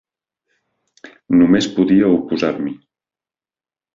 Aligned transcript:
Només 1.41 1.69
podia 1.75 2.09
oposar-m'hi. 2.15 2.75